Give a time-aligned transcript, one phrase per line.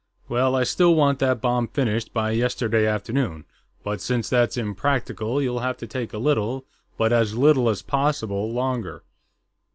[0.27, 3.45] Well, I still want that bomb finished by yesterday afternoon,
[3.83, 6.65] but since that's impractical, you'll have to take a little
[6.97, 9.03] but as little as possible longer."